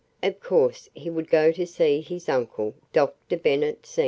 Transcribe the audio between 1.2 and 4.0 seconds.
go to see his uncle, Dr. Bennet, Sr.